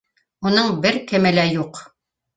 Уның 0.51 0.71
бер 0.85 0.97
кеме 1.11 1.33
лә 1.37 1.47
юҡ 1.53 1.83